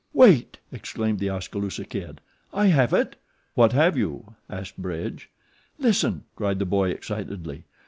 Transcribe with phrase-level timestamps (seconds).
[0.13, 2.21] "Wait!" exclaimed The Oskaloosa Kid.
[2.51, 3.17] "I have it!"
[3.53, 5.29] "What have you?" asked Bridge.
[5.77, 7.65] "Listen!" cried the boy excitedly.